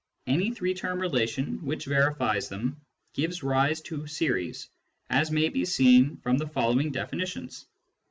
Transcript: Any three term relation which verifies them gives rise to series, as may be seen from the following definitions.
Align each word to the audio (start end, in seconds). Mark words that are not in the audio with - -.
Any 0.25 0.49
three 0.49 0.73
term 0.73 0.99
relation 0.99 1.63
which 1.63 1.85
verifies 1.85 2.49
them 2.49 2.81
gives 3.13 3.43
rise 3.43 3.81
to 3.81 4.07
series, 4.07 4.67
as 5.11 5.29
may 5.29 5.47
be 5.49 5.63
seen 5.63 6.17
from 6.17 6.39
the 6.39 6.47
following 6.47 6.91
definitions. 6.91 7.67